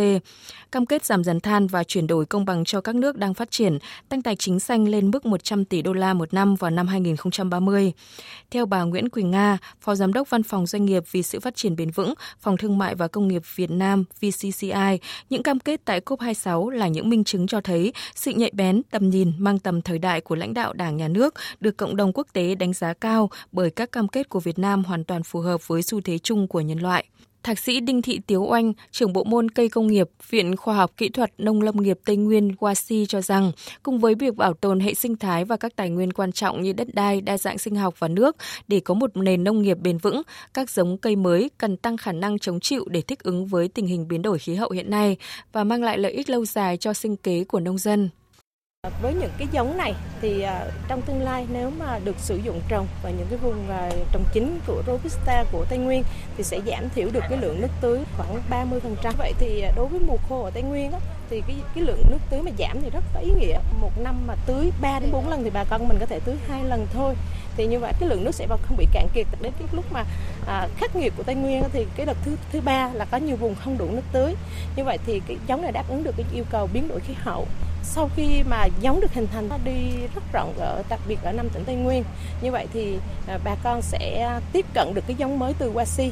cam 0.71 0.85
kết 0.85 1.05
giảm 1.05 1.23
dần 1.23 1.39
than 1.39 1.67
và 1.67 1.83
chuyển 1.83 2.07
đổi 2.07 2.25
công 2.25 2.45
bằng 2.45 2.65
cho 2.65 2.81
các 2.81 2.95
nước 2.95 3.17
đang 3.17 3.33
phát 3.33 3.51
triển, 3.51 3.77
tăng 4.09 4.21
tài 4.21 4.35
chính 4.35 4.59
xanh 4.59 4.87
lên 4.87 5.11
mức 5.11 5.25
100 5.25 5.65
tỷ 5.65 5.81
đô 5.81 5.93
la 5.93 6.13
một 6.13 6.33
năm 6.33 6.55
vào 6.55 6.71
năm 6.71 6.87
2030. 6.87 7.93
Theo 8.51 8.65
bà 8.65 8.83
Nguyễn 8.83 9.09
Quỳnh 9.09 9.31
Nga, 9.31 9.57
Phó 9.81 9.95
Giám 9.95 10.13
đốc 10.13 10.29
Văn 10.29 10.43
phòng 10.43 10.65
Doanh 10.65 10.85
nghiệp 10.85 11.03
vì 11.11 11.23
sự 11.23 11.39
phát 11.39 11.55
triển 11.55 11.75
bền 11.75 11.91
vững, 11.91 12.13
Phòng 12.39 12.57
Thương 12.57 12.77
mại 12.77 12.95
và 12.95 13.07
Công 13.07 13.27
nghiệp 13.27 13.41
Việt 13.55 13.71
Nam 13.71 14.03
VCCI, 14.21 14.99
những 15.29 15.43
cam 15.43 15.59
kết 15.59 15.81
tại 15.85 16.01
COP26 16.01 16.69
là 16.69 16.87
những 16.87 17.09
minh 17.09 17.23
chứng 17.23 17.47
cho 17.47 17.61
thấy 17.61 17.93
sự 18.15 18.31
nhạy 18.31 18.51
bén, 18.53 18.81
tầm 18.91 19.09
nhìn 19.09 19.31
mang 19.37 19.59
tầm 19.59 19.81
thời 19.81 19.99
đại 19.99 20.21
của 20.21 20.35
lãnh 20.35 20.53
đạo 20.53 20.73
Đảng 20.73 20.90
nhà 20.97 21.07
nước 21.07 21.33
được 21.59 21.77
cộng 21.77 21.95
đồng 21.95 22.11
quốc 22.13 22.27
tế 22.33 22.55
đánh 22.55 22.73
giá 22.73 22.93
cao 22.93 23.29
bởi 23.51 23.69
các 23.69 23.91
cam 23.91 24.07
kết 24.07 24.29
của 24.29 24.39
Việt 24.39 24.59
Nam 24.59 24.83
hoàn 24.83 25.03
toàn 25.03 25.23
phù 25.23 25.39
hợp 25.39 25.67
với 25.67 25.81
xu 25.81 26.01
thế 26.01 26.17
chung 26.17 26.47
của 26.47 26.61
nhân 26.61 26.79
loại. 26.79 27.05
Thạc 27.43 27.59
sĩ 27.59 27.79
Đinh 27.79 28.01
Thị 28.01 28.19
Tiếu 28.27 28.43
Oanh, 28.43 28.73
trưởng 28.91 29.13
bộ 29.13 29.23
môn 29.23 29.51
cây 29.51 29.69
công 29.69 29.87
nghiệp, 29.87 30.09
Viện 30.29 30.55
Khoa 30.55 30.75
học 30.75 30.91
Kỹ 30.97 31.09
thuật 31.09 31.33
Nông 31.37 31.61
lâm 31.61 31.77
nghiệp 31.77 31.99
Tây 32.05 32.15
Nguyên 32.15 32.51
WASI 32.59 33.05
cho 33.05 33.21
rằng, 33.21 33.51
cùng 33.83 33.99
với 33.99 34.15
việc 34.15 34.35
bảo 34.35 34.53
tồn 34.53 34.79
hệ 34.79 34.93
sinh 34.93 35.15
thái 35.15 35.45
và 35.45 35.57
các 35.57 35.75
tài 35.75 35.89
nguyên 35.89 36.13
quan 36.13 36.31
trọng 36.31 36.61
như 36.61 36.73
đất 36.73 36.87
đai, 36.93 37.21
đa 37.21 37.37
dạng 37.37 37.57
sinh 37.57 37.75
học 37.75 37.95
và 37.99 38.07
nước 38.07 38.35
để 38.67 38.79
có 38.79 38.93
một 38.93 39.17
nền 39.17 39.43
nông 39.43 39.61
nghiệp 39.61 39.77
bền 39.81 39.97
vững, 39.97 40.21
các 40.53 40.69
giống 40.69 40.97
cây 40.97 41.15
mới 41.15 41.49
cần 41.57 41.77
tăng 41.77 41.97
khả 41.97 42.11
năng 42.11 42.39
chống 42.39 42.59
chịu 42.59 42.85
để 42.89 43.01
thích 43.01 43.23
ứng 43.23 43.45
với 43.45 43.67
tình 43.67 43.87
hình 43.87 44.07
biến 44.07 44.21
đổi 44.21 44.39
khí 44.39 44.55
hậu 44.55 44.69
hiện 44.69 44.89
nay 44.89 45.17
và 45.51 45.63
mang 45.63 45.83
lại 45.83 45.97
lợi 45.97 46.11
ích 46.11 46.29
lâu 46.29 46.45
dài 46.45 46.77
cho 46.77 46.93
sinh 46.93 47.15
kế 47.15 47.43
của 47.43 47.59
nông 47.59 47.77
dân. 47.77 48.09
Ờ, 48.87 48.91
với 49.01 49.13
những 49.13 49.31
cái 49.37 49.47
giống 49.51 49.77
này 49.77 49.93
thì 50.21 50.41
ờ, 50.41 50.71
trong 50.87 51.01
tương 51.01 51.21
lai 51.21 51.47
nếu 51.53 51.69
mà 51.79 51.99
được 52.03 52.15
sử 52.19 52.37
dụng 52.37 52.61
trồng 52.69 52.87
vào 53.03 53.11
những 53.17 53.27
cái 53.29 53.37
vùng 53.37 53.69
ờ, 53.69 53.89
trồng 54.11 54.23
chính 54.33 54.59
của 54.67 54.83
Robusta 54.87 55.43
của 55.51 55.65
Tây 55.69 55.77
Nguyên 55.77 56.03
thì 56.37 56.43
sẽ 56.43 56.59
giảm 56.67 56.89
thiểu 56.89 57.09
được 57.13 57.23
cái 57.29 57.37
lượng 57.41 57.61
nước 57.61 57.67
tưới 57.81 57.99
khoảng 58.17 58.41
30%. 58.49 59.13
Vậy 59.17 59.33
thì 59.39 59.63
đối 59.75 59.87
với 59.87 59.99
mùa 59.99 60.17
khô 60.29 60.43
ở 60.43 60.51
Tây 60.51 60.63
Nguyên 60.63 60.91
á, 60.91 60.99
thì 61.29 61.41
cái 61.47 61.55
cái 61.75 61.83
lượng 61.83 62.03
nước 62.09 62.17
tưới 62.29 62.41
mà 62.41 62.51
giảm 62.59 62.81
thì 62.81 62.89
rất 62.89 63.03
có 63.13 63.19
ý 63.19 63.31
nghĩa. 63.39 63.57
Một 63.81 63.91
năm 63.97 64.15
mà 64.27 64.35
tưới 64.45 64.71
3 64.81 64.99
đến 64.99 65.11
4 65.11 65.29
lần 65.29 65.43
thì 65.43 65.49
bà 65.49 65.63
con 65.63 65.87
mình 65.87 65.97
có 65.99 66.05
thể 66.05 66.19
tưới 66.19 66.35
hai 66.47 66.63
lần 66.63 66.87
thôi. 66.93 67.15
Thì 67.57 67.67
như 67.67 67.79
vậy 67.79 67.93
cái 67.99 68.09
lượng 68.09 68.23
nước 68.23 68.35
sẽ 68.35 68.47
không 68.47 68.77
bị 68.77 68.87
cạn 68.93 69.07
kiệt. 69.13 69.27
Đến 69.41 69.53
cái 69.59 69.67
lúc 69.71 69.85
mà 69.91 70.03
à, 70.47 70.67
khắc 70.77 70.95
nghiệt 70.95 71.13
của 71.17 71.23
Tây 71.23 71.35
Nguyên 71.35 71.63
thì 71.73 71.85
cái 71.95 72.05
đợt 72.05 72.17
thứ 72.25 72.35
thứ 72.51 72.61
ba 72.61 72.89
là 72.93 73.05
có 73.05 73.17
nhiều 73.17 73.35
vùng 73.35 73.55
không 73.55 73.77
đủ 73.77 73.91
nước 73.91 74.03
tưới. 74.11 74.35
Như 74.75 74.83
vậy 74.83 74.97
thì 75.05 75.21
cái 75.27 75.37
giống 75.47 75.61
này 75.61 75.71
đáp 75.71 75.83
ứng 75.89 76.03
được 76.03 76.15
cái 76.17 76.25
yêu 76.33 76.43
cầu 76.49 76.69
biến 76.73 76.87
đổi 76.87 76.99
khí 76.99 77.13
hậu. 77.23 77.47
Sau 77.83 78.09
khi 78.15 78.43
mà 78.49 78.67
giống 78.81 79.01
được 79.01 79.13
hình 79.13 79.27
thành 79.27 79.49
đi 79.65 80.07
rất 80.15 80.23
rộng 80.33 80.53
ở 80.59 80.83
đặc 80.89 80.99
biệt 81.07 81.19
ở 81.23 81.31
năm 81.31 81.49
tỉnh 81.49 81.63
Tây 81.65 81.75
Nguyên. 81.75 82.03
Như 82.41 82.51
vậy 82.51 82.67
thì 82.73 82.97
à, 83.27 83.39
bà 83.43 83.55
con 83.63 83.81
sẽ 83.81 84.39
tiếp 84.53 84.65
cận 84.73 84.93
được 84.93 85.03
cái 85.07 85.15
giống 85.15 85.39
mới 85.39 85.53
từ 85.59 85.73
Wasi 85.73 86.09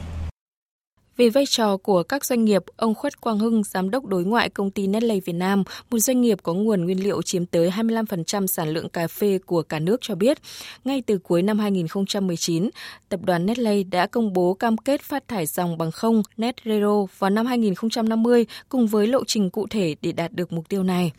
về 1.19 1.29
vai 1.29 1.45
trò 1.45 1.77
của 1.77 2.03
các 2.03 2.25
doanh 2.25 2.45
nghiệp, 2.45 2.63
ông 2.77 2.95
Khuất 2.95 3.21
Quang 3.21 3.39
Hưng, 3.39 3.63
giám 3.63 3.89
đốc 3.89 4.05
đối 4.05 4.23
ngoại 4.23 4.49
công 4.49 4.71
ty 4.71 4.87
Nestle 4.87 5.19
Việt 5.19 5.33
Nam, 5.33 5.63
một 5.91 5.99
doanh 5.99 6.21
nghiệp 6.21 6.39
có 6.43 6.53
nguồn 6.53 6.85
nguyên 6.85 7.03
liệu 7.03 7.21
chiếm 7.21 7.45
tới 7.45 7.69
25% 7.69 8.47
sản 8.47 8.69
lượng 8.69 8.89
cà 8.89 9.07
phê 9.07 9.39
của 9.45 9.61
cả 9.61 9.79
nước 9.79 9.97
cho 10.01 10.15
biết, 10.15 10.37
ngay 10.85 11.01
từ 11.01 11.17
cuối 11.17 11.41
năm 11.41 11.59
2019, 11.59 12.69
tập 13.09 13.19
đoàn 13.23 13.45
Nestle 13.45 13.83
đã 13.83 14.07
công 14.07 14.33
bố 14.33 14.53
cam 14.53 14.77
kết 14.77 15.01
phát 15.01 15.27
thải 15.27 15.45
dòng 15.45 15.77
bằng 15.77 15.91
không 15.91 16.23
net 16.37 16.55
zero 16.63 17.05
vào 17.17 17.29
năm 17.29 17.45
2050 17.45 18.45
cùng 18.69 18.87
với 18.87 19.07
lộ 19.07 19.23
trình 19.27 19.49
cụ 19.49 19.67
thể 19.69 19.95
để 20.01 20.11
đạt 20.11 20.33
được 20.33 20.51
mục 20.51 20.69
tiêu 20.69 20.83
này. 20.83 21.11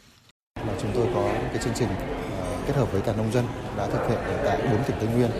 Mà 0.66 0.72
chúng 0.82 0.90
tôi 0.94 1.06
có 1.14 1.32
cái 1.52 1.58
chương 1.64 1.74
trình 1.76 1.88
à, 1.88 2.62
kết 2.66 2.76
hợp 2.76 2.92
với 2.92 3.00
cả 3.00 3.14
nông 3.16 3.32
dân 3.32 3.44
đã 3.76 3.86
thực 3.86 4.08
hiện 4.08 4.18
ở 4.18 4.42
tại 4.44 4.58
4 4.72 4.84
tỉnh 4.86 4.96
Tây 5.00 5.08
Nguyên 5.14 5.30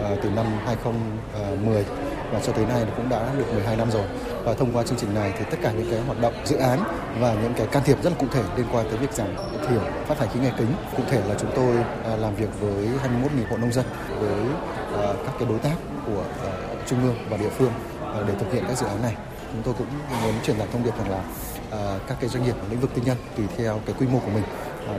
à, 0.00 0.16
từ 0.22 0.30
năm 0.30 0.46
2010 0.66 1.84
và 2.32 2.40
cho 2.40 2.52
tới 2.52 2.64
nay 2.64 2.84
cũng 2.96 3.08
đã 3.08 3.32
được 3.38 3.52
12 3.52 3.76
năm 3.76 3.90
rồi. 3.90 4.04
Và 4.44 4.54
thông 4.54 4.72
qua 4.72 4.82
chương 4.82 4.98
trình 4.98 5.14
này 5.14 5.32
thì 5.38 5.44
tất 5.50 5.56
cả 5.62 5.72
những 5.72 5.90
cái 5.90 6.00
hoạt 6.00 6.20
động, 6.20 6.34
dự 6.44 6.56
án 6.56 6.78
và 7.20 7.34
những 7.42 7.54
cái 7.56 7.66
can 7.66 7.82
thiệp 7.84 8.02
rất 8.02 8.10
là 8.10 8.16
cụ 8.18 8.26
thể 8.32 8.42
liên 8.56 8.66
quan 8.72 8.86
tới 8.88 8.98
việc 8.98 9.12
giảm 9.12 9.36
thiểu 9.68 9.80
phát 10.06 10.18
thải 10.18 10.28
khí 10.28 10.40
nhà 10.40 10.52
kính. 10.58 10.72
Cụ 10.96 11.02
thể 11.10 11.22
là 11.28 11.34
chúng 11.40 11.50
tôi 11.56 11.76
à, 12.04 12.16
làm 12.16 12.34
việc 12.34 12.60
với 12.60 12.72
21.000 12.72 13.50
hộ 13.50 13.56
nông 13.56 13.72
dân, 13.72 13.84
với 14.20 14.44
à, 15.02 15.12
các 15.26 15.32
cái 15.38 15.48
đối 15.48 15.58
tác 15.58 15.74
của 16.06 16.24
à, 16.44 16.50
trung 16.86 17.02
ương 17.02 17.16
và 17.30 17.36
địa 17.36 17.50
phương 17.58 17.72
để 18.26 18.34
thực 18.40 18.52
hiện 18.52 18.64
các 18.68 18.78
dự 18.78 18.86
án 18.86 19.02
này. 19.02 19.14
Chúng 19.52 19.62
tôi 19.62 19.74
cũng 19.78 19.86
muốn 20.22 20.34
truyền 20.42 20.58
đạt 20.58 20.68
thông 20.72 20.84
điệp 20.84 20.98
rằng 20.98 21.10
là 21.10 21.22
các 22.06 22.16
cái 22.20 22.28
doanh 22.28 22.44
nghiệp 22.44 22.54
lĩnh 22.70 22.80
vực 22.80 22.90
tư 22.94 23.02
nhân 23.04 23.16
tùy 23.36 23.46
theo 23.56 23.80
cái 23.86 23.94
quy 23.98 24.06
mô 24.06 24.18
của 24.18 24.30
mình 24.34 24.44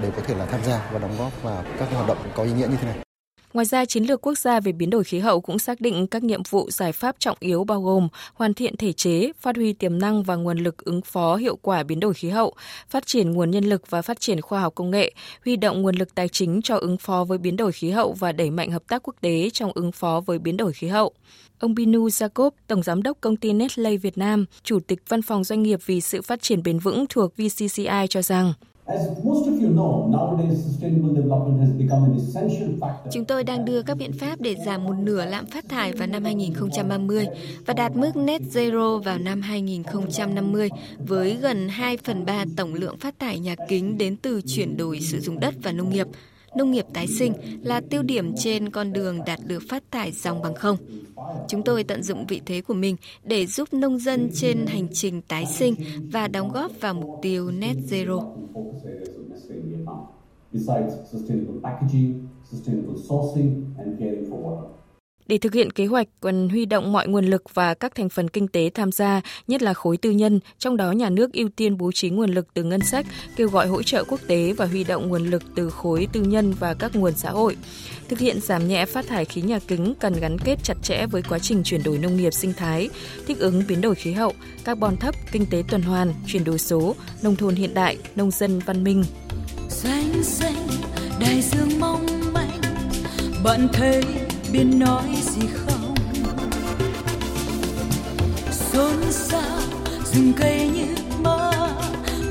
đều 0.01 0.11
có 0.11 0.21
thể 0.27 0.35
là 0.35 0.45
tham 0.45 0.63
gia 0.63 0.81
và 0.91 0.99
đóng 0.99 1.15
góp 1.19 1.43
vào 1.43 1.63
các 1.79 1.87
hoạt 1.93 2.07
động 2.07 2.17
có 2.35 2.43
ý 2.43 2.51
nghĩa 2.51 2.67
như 2.67 2.77
thế 2.81 2.87
này. 2.87 3.06
Ngoài 3.57 3.65
ra, 3.65 3.85
chiến 3.85 4.03
lược 4.03 4.21
quốc 4.21 4.37
gia 4.37 4.59
về 4.59 4.71
biến 4.71 4.89
đổi 4.89 5.03
khí 5.03 5.19
hậu 5.19 5.41
cũng 5.41 5.59
xác 5.59 5.81
định 5.81 6.07
các 6.07 6.23
nhiệm 6.23 6.41
vụ 6.49 6.71
giải 6.71 6.91
pháp 6.91 7.15
trọng 7.19 7.37
yếu 7.39 7.63
bao 7.63 7.81
gồm 7.81 8.07
hoàn 8.33 8.53
thiện 8.53 8.77
thể 8.77 8.93
chế, 8.93 9.31
phát 9.39 9.55
huy 9.55 9.73
tiềm 9.73 9.99
năng 9.99 10.23
và 10.23 10.35
nguồn 10.35 10.57
lực 10.57 10.85
ứng 10.85 11.01
phó 11.01 11.35
hiệu 11.35 11.55
quả 11.61 11.83
biến 11.83 11.99
đổi 11.99 12.13
khí 12.13 12.29
hậu, 12.29 12.53
phát 12.89 13.05
triển 13.05 13.31
nguồn 13.31 13.51
nhân 13.51 13.63
lực 13.63 13.89
và 13.89 14.01
phát 14.01 14.19
triển 14.19 14.41
khoa 14.41 14.61
học 14.61 14.75
công 14.75 14.91
nghệ, 14.91 15.13
huy 15.45 15.55
động 15.55 15.81
nguồn 15.81 15.95
lực 15.95 16.15
tài 16.15 16.27
chính 16.27 16.61
cho 16.61 16.77
ứng 16.77 16.97
phó 16.97 17.23
với 17.23 17.37
biến 17.37 17.57
đổi 17.57 17.71
khí 17.71 17.89
hậu 17.89 18.13
và 18.13 18.31
đẩy 18.31 18.51
mạnh 18.51 18.71
hợp 18.71 18.83
tác 18.87 19.03
quốc 19.03 19.15
tế 19.21 19.49
trong 19.53 19.71
ứng 19.75 19.91
phó 19.91 20.21
với 20.25 20.39
biến 20.39 20.57
đổi 20.57 20.73
khí 20.73 20.87
hậu. 20.87 21.13
Ông 21.59 21.75
Binu 21.75 22.07
Jacob, 22.07 22.51
Tổng 22.67 22.83
Giám 22.83 23.03
đốc 23.03 23.17
công 23.21 23.37
ty 23.37 23.53
Nestle 23.53 23.97
Việt 23.97 24.17
Nam, 24.17 24.45
Chủ 24.63 24.79
tịch 24.79 24.99
Văn 25.07 25.21
phòng 25.21 25.43
Doanh 25.43 25.63
nghiệp 25.63 25.79
vì 25.85 26.01
sự 26.01 26.21
phát 26.21 26.41
triển 26.41 26.63
bền 26.63 26.79
vững 26.79 27.05
thuộc 27.09 27.33
VCCI 27.37 28.07
cho 28.09 28.21
rằng, 28.21 28.53
Chúng 33.11 33.25
tôi 33.25 33.43
đang 33.43 33.65
đưa 33.65 33.81
các 33.81 33.97
biện 33.97 34.11
pháp 34.13 34.41
để 34.41 34.55
giảm 34.65 34.83
một 34.83 34.93
nửa 34.99 35.25
lạm 35.25 35.45
phát 35.45 35.69
thải 35.69 35.93
vào 35.93 36.07
năm 36.07 36.23
2030 36.23 37.27
và 37.65 37.73
đạt 37.73 37.95
mức 37.95 38.15
net 38.15 38.41
zero 38.53 39.01
vào 39.01 39.17
năm 39.17 39.41
2050 39.41 40.69
với 41.07 41.35
gần 41.35 41.69
2 41.69 41.97
phần 41.97 42.25
3 42.25 42.45
tổng 42.57 42.73
lượng 42.73 42.97
phát 42.97 43.19
thải 43.19 43.39
nhà 43.39 43.55
kính 43.69 43.97
đến 43.97 44.17
từ 44.17 44.41
chuyển 44.41 44.77
đổi 44.77 44.99
sử 45.01 45.19
dụng 45.19 45.39
đất 45.39 45.55
và 45.63 45.71
nông 45.71 45.89
nghiệp 45.89 46.07
nông 46.55 46.71
nghiệp 46.71 46.85
tái 46.93 47.07
sinh 47.07 47.33
là 47.63 47.81
tiêu 47.89 48.03
điểm 48.03 48.35
trên 48.37 48.69
con 48.69 48.93
đường 48.93 49.19
đạt 49.25 49.39
được 49.45 49.63
phát 49.69 49.83
thải 49.91 50.11
dòng 50.11 50.41
bằng 50.41 50.55
không. 50.55 50.77
Chúng 51.47 51.63
tôi 51.63 51.83
tận 51.83 52.03
dụng 52.03 52.25
vị 52.27 52.41
thế 52.45 52.61
của 52.61 52.73
mình 52.73 52.95
để 53.23 53.45
giúp 53.45 53.73
nông 53.73 53.99
dân 53.99 54.29
trên 54.33 54.65
hành 54.65 54.87
trình 54.93 55.21
tái 55.21 55.45
sinh 55.45 55.75
và 56.11 56.27
đóng 56.27 56.51
góp 56.51 56.71
vào 56.81 56.93
mục 56.93 57.19
tiêu 57.21 57.51
net 57.51 57.75
zero. 57.89 58.35
Besides 60.51 60.93
sustainable 61.11 61.59
packaging, 61.63 62.27
sustainable 62.51 62.95
sourcing 63.09 63.65
and 63.77 63.99
caring 63.99 64.31
for 64.31 64.41
water. 64.41 64.76
Để 65.27 65.37
thực 65.37 65.53
hiện 65.53 65.71
kế 65.71 65.85
hoạch, 65.85 66.07
cần 66.21 66.49
huy 66.49 66.65
động 66.65 66.91
mọi 66.91 67.07
nguồn 67.07 67.25
lực 67.25 67.43
và 67.53 67.73
các 67.73 67.95
thành 67.95 68.09
phần 68.09 68.29
kinh 68.29 68.47
tế 68.47 68.69
tham 68.73 68.91
gia, 68.91 69.21
nhất 69.47 69.61
là 69.61 69.73
khối 69.73 69.97
tư 69.97 70.11
nhân, 70.11 70.39
trong 70.59 70.77
đó 70.77 70.91
nhà 70.91 71.09
nước 71.09 71.33
ưu 71.33 71.49
tiên 71.55 71.77
bố 71.77 71.91
trí 71.91 72.09
nguồn 72.09 72.29
lực 72.29 72.47
từ 72.53 72.63
ngân 72.63 72.81
sách, 72.81 73.05
kêu 73.35 73.49
gọi 73.49 73.67
hỗ 73.67 73.83
trợ 73.83 74.03
quốc 74.03 74.19
tế 74.27 74.53
và 74.53 74.65
huy 74.65 74.83
động 74.83 75.09
nguồn 75.09 75.25
lực 75.25 75.43
từ 75.55 75.69
khối 75.69 76.07
tư 76.13 76.21
nhân 76.21 76.53
và 76.59 76.73
các 76.73 76.95
nguồn 76.95 77.13
xã 77.15 77.29
hội. 77.29 77.57
Thực 78.09 78.19
hiện 78.19 78.41
giảm 78.41 78.67
nhẹ 78.67 78.85
phát 78.85 79.07
thải 79.07 79.25
khí 79.25 79.41
nhà 79.41 79.59
kính 79.67 79.93
cần 79.99 80.13
gắn 80.19 80.37
kết 80.39 80.59
chặt 80.63 80.77
chẽ 80.83 81.05
với 81.05 81.21
quá 81.21 81.39
trình 81.39 81.63
chuyển 81.63 81.83
đổi 81.83 81.97
nông 81.97 82.17
nghiệp 82.17 82.33
sinh 82.33 82.53
thái, 82.53 82.89
thích 83.27 83.39
ứng 83.39 83.63
biến 83.67 83.81
đổi 83.81 83.95
khí 83.95 84.11
hậu, 84.11 84.33
carbon 84.63 84.97
thấp, 84.97 85.15
kinh 85.31 85.45
tế 85.45 85.63
tuần 85.69 85.81
hoàn, 85.81 86.13
chuyển 86.27 86.43
đổi 86.43 86.59
số, 86.59 86.95
nông 87.21 87.35
thôn 87.35 87.55
hiện 87.55 87.73
đại, 87.73 87.97
nông 88.15 88.31
dân 88.31 88.59
văn 88.59 88.83
minh. 88.83 89.03
Xanh 89.69 90.23
xanh, 90.23 90.67
đại 91.19 91.41
dương 91.41 91.79
mong 91.79 92.05
manh, 92.33 92.61
bạn 93.43 93.67
thấy 93.73 94.03
biết 94.51 94.63
nói 94.63 95.03
gì 95.21 95.47
không? 95.53 95.95
Xôn 98.51 99.11
xao, 99.11 99.59
rừng 100.13 100.33
cây 100.37 100.69
như 100.73 100.95
mơ. 101.23 101.51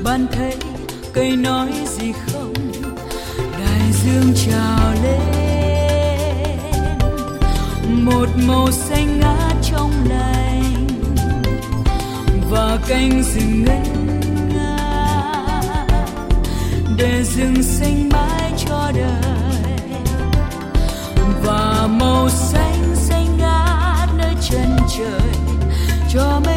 Bạn 0.03 0.27
thấy 0.31 0.55
cây 1.13 1.35
nói 1.35 1.71
gì 1.85 2.11
không? 2.11 2.53
Đại 3.59 3.91
dương 4.03 4.33
trào 4.35 4.93
lên. 5.03 6.57
Một 7.89 8.27
màu 8.47 8.71
xanh 8.71 9.19
ngát 9.19 9.55
trong 9.63 9.91
lành. 10.09 10.87
Và 12.49 12.77
cánh 12.87 13.23
rừng 13.23 13.65
ngân 13.65 14.19
nga. 14.53 14.77
Để 16.97 17.23
rừng 17.23 17.63
xanh 17.63 18.09
mãi 18.09 18.53
cho 18.65 18.91
đời. 18.95 19.26
Trời 24.97 25.21
cho 26.13 26.41
mấy 26.45 26.56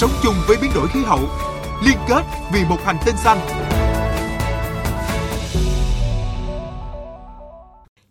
sống 0.00 0.10
chung 0.22 0.34
với 0.46 0.56
biến 0.62 0.70
đổi 0.74 0.88
khí 0.88 1.00
hậu. 1.04 1.20
Liên 1.84 1.96
kết 2.08 2.22
vì 2.52 2.64
một 2.64 2.76
hành 2.84 2.96
tinh 3.06 3.14
xanh. 3.24 3.38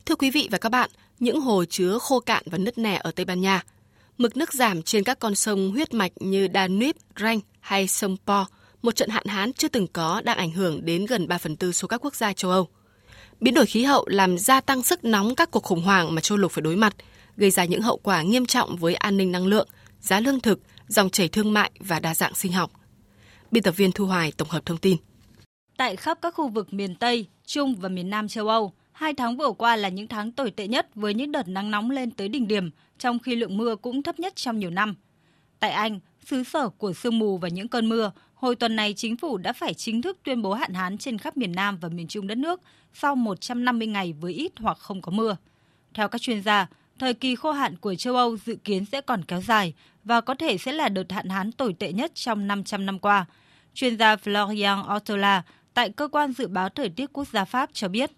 Thưa 0.05 0.15
quý 0.15 0.31
vị 0.31 0.47
và 0.51 0.57
các 0.57 0.69
bạn, 0.69 0.89
những 1.19 1.41
hồ 1.41 1.65
chứa 1.65 1.97
khô 2.01 2.19
cạn 2.19 2.43
và 2.45 2.57
nứt 2.57 2.77
nẻ 2.77 2.99
ở 3.03 3.11
Tây 3.11 3.25
Ban 3.25 3.41
Nha. 3.41 3.63
Mực 4.17 4.37
nước 4.37 4.53
giảm 4.53 4.81
trên 4.81 5.03
các 5.03 5.19
con 5.19 5.35
sông 5.35 5.71
huyết 5.71 5.93
mạch 5.93 6.11
như 6.19 6.47
Danube, 6.53 6.99
Rhine 7.19 7.39
hay 7.59 7.87
sông 7.87 8.17
Po, 8.25 8.45
một 8.81 8.95
trận 8.95 9.09
hạn 9.09 9.25
hán 9.25 9.53
chưa 9.53 9.67
từng 9.67 9.87
có 9.93 10.21
đang 10.25 10.37
ảnh 10.37 10.51
hưởng 10.51 10.85
đến 10.85 11.05
gần 11.05 11.27
3 11.27 11.37
phần 11.37 11.55
tư 11.55 11.71
số 11.71 11.87
các 11.87 12.05
quốc 12.05 12.15
gia 12.15 12.33
châu 12.33 12.51
Âu. 12.51 12.67
Biến 13.39 13.53
đổi 13.53 13.65
khí 13.65 13.83
hậu 13.83 14.05
làm 14.07 14.37
gia 14.37 14.61
tăng 14.61 14.83
sức 14.83 15.03
nóng 15.03 15.35
các 15.35 15.51
cuộc 15.51 15.63
khủng 15.63 15.83
hoảng 15.83 16.15
mà 16.15 16.21
châu 16.21 16.37
lục 16.37 16.51
phải 16.51 16.61
đối 16.61 16.75
mặt, 16.75 16.95
gây 17.37 17.51
ra 17.51 17.65
những 17.65 17.81
hậu 17.81 17.97
quả 17.97 18.21
nghiêm 18.21 18.45
trọng 18.45 18.77
với 18.77 18.95
an 18.95 19.17
ninh 19.17 19.31
năng 19.31 19.47
lượng, 19.47 19.67
giá 20.01 20.19
lương 20.19 20.39
thực, 20.39 20.59
dòng 20.89 21.09
chảy 21.09 21.27
thương 21.27 21.53
mại 21.53 21.71
và 21.79 21.99
đa 21.99 22.15
dạng 22.15 22.35
sinh 22.35 22.51
học. 22.51 22.71
Biên 23.51 23.63
tập 23.63 23.71
viên 23.71 23.91
Thu 23.91 24.05
Hoài 24.05 24.31
tổng 24.31 24.49
hợp 24.49 24.65
thông 24.65 24.77
tin. 24.77 24.97
Tại 25.77 25.95
khắp 25.95 26.17
các 26.21 26.33
khu 26.33 26.47
vực 26.47 26.73
miền 26.73 26.95
Tây, 26.95 27.27
Trung 27.45 27.75
và 27.75 27.89
miền 27.89 28.09
Nam 28.09 28.27
châu 28.27 28.47
Âu, 28.47 28.73
hai 28.91 29.13
tháng 29.13 29.37
vừa 29.37 29.51
qua 29.51 29.75
là 29.75 29.89
những 29.89 30.07
tháng 30.07 30.31
tồi 30.31 30.51
tệ 30.51 30.67
nhất 30.67 30.87
với 30.95 31.13
những 31.13 31.31
đợt 31.31 31.47
nắng 31.47 31.71
nóng 31.71 31.91
lên 31.91 32.11
tới 32.11 32.27
đỉnh 32.29 32.47
điểm, 32.47 32.69
trong 32.97 33.19
khi 33.19 33.35
lượng 33.35 33.57
mưa 33.57 33.75
cũng 33.75 34.03
thấp 34.03 34.19
nhất 34.19 34.35
trong 34.35 34.59
nhiều 34.59 34.69
năm. 34.69 34.95
Tại 35.59 35.71
Anh, 35.71 35.99
xứ 36.25 36.43
sở 36.43 36.69
của 36.69 36.93
sương 36.93 37.19
mù 37.19 37.37
và 37.37 37.49
những 37.49 37.67
cơn 37.67 37.89
mưa, 37.89 38.11
hồi 38.33 38.55
tuần 38.55 38.75
này 38.75 38.93
chính 38.93 39.17
phủ 39.17 39.37
đã 39.37 39.53
phải 39.53 39.73
chính 39.73 40.01
thức 40.01 40.17
tuyên 40.23 40.41
bố 40.41 40.53
hạn 40.53 40.73
hán 40.73 40.97
trên 40.97 41.17
khắp 41.17 41.37
miền 41.37 41.51
Nam 41.51 41.77
và 41.81 41.89
miền 41.89 42.07
Trung 42.07 42.27
đất 42.27 42.37
nước 42.37 42.61
sau 42.93 43.15
150 43.15 43.87
ngày 43.87 44.13
với 44.13 44.33
ít 44.33 44.51
hoặc 44.57 44.77
không 44.77 45.01
có 45.01 45.11
mưa. 45.11 45.37
Theo 45.93 46.07
các 46.07 46.21
chuyên 46.21 46.43
gia, 46.43 46.67
thời 46.99 47.13
kỳ 47.13 47.35
khô 47.35 47.51
hạn 47.51 47.75
của 47.77 47.95
châu 47.95 48.15
Âu 48.15 48.37
dự 48.37 48.55
kiến 48.55 48.85
sẽ 48.85 49.01
còn 49.01 49.25
kéo 49.25 49.41
dài 49.41 49.73
và 50.03 50.21
có 50.21 50.35
thể 50.35 50.57
sẽ 50.57 50.71
là 50.71 50.89
đợt 50.89 51.11
hạn 51.11 51.29
hán 51.29 51.51
tồi 51.51 51.73
tệ 51.79 51.91
nhất 51.91 52.11
trong 52.15 52.47
500 52.47 52.85
năm 52.85 52.99
qua. 52.99 53.25
Chuyên 53.73 53.97
gia 53.97 54.15
Florian 54.15 54.95
Ortola 54.95 55.43
tại 55.79 55.89
cơ 55.89 56.07
quan 56.07 56.31
dự 56.31 56.47
báo 56.47 56.69
thời 56.69 56.89
tiết 56.89 57.13
quốc 57.13 57.27
gia 57.27 57.45
Pháp 57.45 57.69
cho 57.73 57.87
biết. 57.87 58.11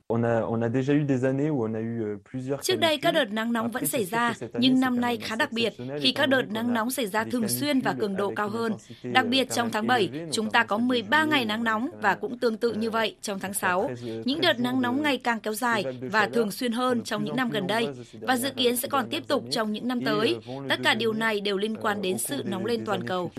Trước 2.62 2.80
đây 2.80 2.98
các 2.98 3.12
đợt 3.12 3.32
nắng 3.32 3.54
nóng 3.54 3.72
vẫn 3.72 3.86
xảy 3.86 4.06
ra, 4.06 4.34
nhưng 4.54 4.80
năm 4.80 5.02
nay 5.02 5.18
khá 5.18 5.36
đặc 5.36 5.52
biệt 5.52 5.74
khi 6.02 6.12
các 6.12 6.26
đợt 6.26 6.42
nắng 6.50 6.74
nóng 6.74 6.92
xảy 6.92 7.08
ra 7.08 7.24
thường 7.24 7.48
xuyên 7.48 7.80
và 7.80 7.96
cường 8.00 8.16
độ 8.16 8.34
cao 8.36 8.50
hơn. 8.50 8.74
Đặc 9.04 9.26
biệt 9.28 9.50
trong 9.52 9.70
tháng 9.72 9.88
7, 9.88 10.10
chúng 10.32 10.52
ta 10.52 10.64
có 10.64 10.78
13 10.78 11.24
ngày 11.24 11.46
nắng 11.46 11.64
nóng 11.64 11.90
và 12.02 12.16
cũng 12.16 12.40
tương 12.40 12.58
tự 12.58 12.74
như 12.74 12.90
vậy 12.90 13.16
trong 13.22 13.40
tháng 13.40 13.54
6. 13.54 13.90
Những 14.26 14.42
đợt 14.42 14.60
nắng 14.60 14.82
nóng 14.82 15.02
ngày 15.02 15.18
càng 15.18 15.40
kéo 15.40 15.54
dài 15.54 15.84
và 16.02 16.28
thường 16.28 16.52
xuyên 16.52 16.72
hơn 16.72 17.04
trong 17.04 17.24
những 17.24 17.36
năm 17.36 17.50
gần 17.50 17.68
đây 17.68 17.88
và 18.22 18.38
dự 18.38 18.50
kiến 18.50 18.78
sẽ 18.78 18.88
còn 18.88 19.10
tiếp 19.10 19.28
tục 19.28 19.44
trong 19.52 19.72
những 19.72 19.88
năm 19.88 20.02
tới. 20.06 20.38
Tất 20.70 20.80
cả 20.84 20.94
điều 20.94 21.14
này 21.14 21.42
đều 21.42 21.58
liên 21.58 21.78
quan 21.78 22.02
đến 22.02 22.18
sự 22.18 22.44
nóng 22.46 22.66
lên 22.66 22.86
toàn 22.86 23.08
cầu. 23.08 23.32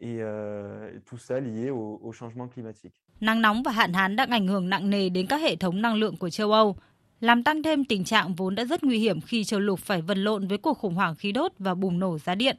Et 0.00 0.20
euh, 0.20 1.00
tout 1.06 1.16
ça 1.16 1.40
lié 1.40 1.68
au, 1.68 2.00
au 2.04 2.12
changement 2.12 2.48
climatique. 2.48 3.03
Nắng 3.20 3.42
nóng 3.42 3.62
và 3.62 3.72
hạn 3.72 3.92
hán 3.92 4.16
đang 4.16 4.30
ảnh 4.30 4.46
hưởng 4.46 4.70
nặng 4.70 4.90
nề 4.90 5.08
đến 5.08 5.26
các 5.26 5.40
hệ 5.40 5.56
thống 5.56 5.82
năng 5.82 5.94
lượng 5.94 6.16
của 6.16 6.30
châu 6.30 6.52
Âu, 6.52 6.76
làm 7.20 7.42
tăng 7.42 7.62
thêm 7.62 7.84
tình 7.84 8.04
trạng 8.04 8.34
vốn 8.34 8.54
đã 8.54 8.64
rất 8.64 8.84
nguy 8.84 8.98
hiểm 8.98 9.20
khi 9.20 9.44
châu 9.44 9.60
lục 9.60 9.80
phải 9.80 10.02
vật 10.02 10.18
lộn 10.18 10.46
với 10.46 10.58
cuộc 10.58 10.78
khủng 10.78 10.94
hoảng 10.94 11.16
khí 11.16 11.32
đốt 11.32 11.52
và 11.58 11.74
bùng 11.74 11.98
nổ 11.98 12.18
giá 12.18 12.34
điện. 12.34 12.56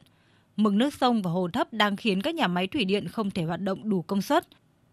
Mực 0.56 0.72
nước 0.72 0.94
sông 0.94 1.22
và 1.22 1.30
hồ 1.30 1.48
thấp 1.52 1.72
đang 1.72 1.96
khiến 1.96 2.22
các 2.22 2.34
nhà 2.34 2.48
máy 2.48 2.66
thủy 2.66 2.84
điện 2.84 3.08
không 3.08 3.30
thể 3.30 3.42
hoạt 3.42 3.60
động 3.60 3.88
đủ 3.88 4.02
công 4.02 4.22
suất, 4.22 4.46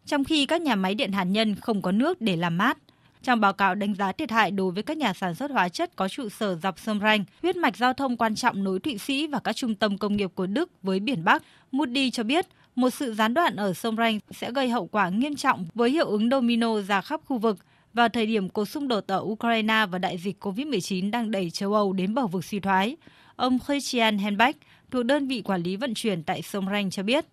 trong 0.06 0.24
khi 0.24 0.46
các 0.46 0.62
nhà 0.62 0.76
máy 0.76 0.96
điện 0.96 1.12
hạt 1.12 1.24
nhân 1.24 1.56
không 1.56 1.82
có 1.82 1.92
nước 1.92 2.22
để 2.22 2.36
làm 2.36 2.58
mát. 2.58 2.78
Trong 3.24 3.40
báo 3.40 3.54
cáo 3.54 3.76
đánh 3.76 3.94
giá 3.94 4.12
thiệt 4.12 4.32
hại 4.32 4.52
đối 4.52 4.72
với 4.72 4.84
các 4.84 4.98
nhà 4.98 5.14
sản 5.14 5.36
xuất 5.36 5.52
hóa 5.52 5.70
chất 5.70 5.96
có 5.96 6.08
trụ 6.10 6.30
sở 6.30 6.56
dọc 6.56 6.80
sông 6.80 7.00
Ranh, 7.00 7.26
huyết 7.42 7.56
mạch 7.56 7.78
giao 7.78 7.94
thông 7.94 8.18
quan 8.18 8.36
trọng 8.36 8.64
nối 8.64 8.80
Thụy 8.80 8.98
Sĩ 8.98 9.28
và 9.28 9.40
các 9.40 9.56
trung 9.56 9.76
tâm 9.76 9.98
công 9.98 10.18
nghiệp 10.18 10.32
của 10.36 10.46
Đức 10.46 10.72
với 10.82 11.00
biển 11.00 11.24
Bắc, 11.24 11.44
Moody 11.72 12.12
cho 12.12 12.24
biết 12.24 12.46
một 12.76 12.90
sự 12.90 13.14
gián 13.14 13.34
đoạn 13.34 13.56
ở 13.56 13.74
sông 13.74 13.96
Ranh 13.96 14.20
sẽ 14.32 14.52
gây 14.52 14.70
hậu 14.70 14.88
quả 14.88 15.10
nghiêm 15.10 15.36
trọng 15.36 15.66
với 15.74 15.90
hiệu 15.90 16.08
ứng 16.08 16.30
domino 16.30 16.82
ra 16.82 17.02
khắp 17.02 17.22
khu 17.26 17.38
vực 17.38 17.58
vào 17.94 18.10
thời 18.10 18.26
điểm 18.26 18.50
cuộc 18.50 18.66
xung 18.66 18.88
đột 18.88 19.08
ở 19.08 19.20
Ukraine 19.20 19.86
và 19.92 19.98
đại 19.98 20.18
dịch 20.18 20.44
COVID-19 20.44 21.12
đang 21.12 21.32
đẩy 21.32 21.50
châu 21.50 21.74
Âu 21.74 21.94
đến 21.94 22.14
bờ 22.14 22.28
vực 22.28 22.46
suy 22.46 22.60
thoái. 22.60 22.98
Ông 23.36 23.60
Christian 23.68 24.18
Henbach 24.18 24.56
thuộc 24.92 25.06
đơn 25.06 25.28
vị 25.28 25.42
quản 25.42 25.62
lý 25.64 25.76
vận 25.76 25.94
chuyển 25.94 26.24
tại 26.24 26.42
sông 26.42 26.66
Ranh 26.72 26.90
cho 26.90 27.04
biết. 27.04 27.26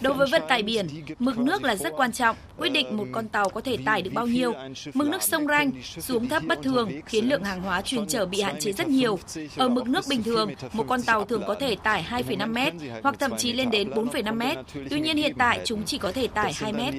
Đối 0.00 0.14
với 0.14 0.26
vận 0.30 0.42
tải 0.48 0.62
biển, 0.62 0.86
mực 1.18 1.38
nước 1.38 1.62
là 1.62 1.76
rất 1.76 1.92
quan 1.96 2.12
trọng, 2.12 2.36
quyết 2.56 2.68
định 2.68 2.96
một 2.96 3.06
con 3.12 3.28
tàu 3.28 3.48
có 3.48 3.60
thể 3.60 3.76
tải 3.84 4.02
được 4.02 4.10
bao 4.14 4.26
nhiêu. 4.26 4.52
Mực 4.94 5.08
nước 5.08 5.22
sông 5.22 5.46
Ranh 5.46 5.70
xuống 5.82 6.28
thấp 6.28 6.42
bất 6.46 6.58
thường 6.62 6.90
khiến 7.06 7.28
lượng 7.28 7.44
hàng 7.44 7.62
hóa 7.62 7.82
chuyên 7.82 8.06
chở 8.06 8.26
bị 8.26 8.40
hạn 8.40 8.60
chế 8.60 8.72
rất 8.72 8.88
nhiều. 8.88 9.18
Ở 9.56 9.68
mực 9.68 9.88
nước 9.88 10.04
bình 10.08 10.22
thường, 10.22 10.50
một 10.72 10.84
con 10.88 11.02
tàu 11.02 11.24
thường 11.24 11.42
có 11.46 11.54
thể 11.54 11.76
tải 11.82 12.06
2,5 12.10 12.52
mét 12.52 12.72
hoặc 13.02 13.14
thậm 13.18 13.36
chí 13.36 13.52
lên 13.52 13.70
đến 13.70 13.90
4,5 13.90 14.36
mét. 14.36 14.58
Tuy 14.90 15.00
nhiên 15.00 15.16
hiện 15.16 15.34
tại 15.38 15.60
chúng 15.64 15.84
chỉ 15.84 15.98
có 15.98 16.12
thể 16.12 16.26
tải 16.26 16.52
2 16.52 16.72
mét. 16.72 16.94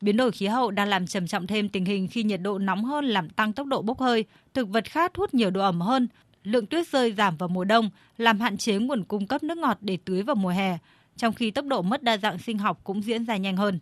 Biến 0.00 0.16
đổi 0.16 0.32
khí 0.32 0.46
hậu 0.46 0.70
đang 0.70 0.88
làm 0.88 1.06
trầm 1.06 1.26
trọng 1.26 1.46
thêm 1.46 1.68
tình 1.68 1.84
hình 1.84 2.08
khi 2.08 2.22
nhiệt 2.22 2.40
độ 2.40 2.58
nóng 2.58 2.84
hơn 2.84 3.04
làm 3.04 3.30
tăng 3.30 3.52
tốc 3.52 3.66
độ 3.66 3.82
bốc 3.82 4.00
hơi, 4.00 4.24
thực 4.54 4.68
vật 4.68 4.84
khác 4.84 5.12
hút 5.16 5.34
nhiều 5.34 5.50
độ 5.50 5.60
ẩm 5.60 5.80
hơn, 5.80 6.08
lượng 6.42 6.66
tuyết 6.66 6.88
rơi 6.88 7.12
giảm 7.12 7.36
vào 7.36 7.48
mùa 7.48 7.64
đông, 7.64 7.90
làm 8.18 8.40
hạn 8.40 8.56
chế 8.56 8.78
nguồn 8.78 9.04
cung 9.04 9.26
cấp 9.26 9.42
nước 9.42 9.58
ngọt 9.58 9.78
để 9.80 9.98
tưới 10.04 10.22
vào 10.22 10.36
mùa 10.36 10.48
hè, 10.48 10.78
trong 11.16 11.34
khi 11.34 11.50
tốc 11.50 11.66
độ 11.66 11.82
mất 11.82 12.02
đa 12.02 12.16
dạng 12.16 12.38
sinh 12.38 12.58
học 12.58 12.80
cũng 12.84 13.02
diễn 13.02 13.24
ra 13.24 13.36
nhanh 13.36 13.56
hơn. 13.56 13.78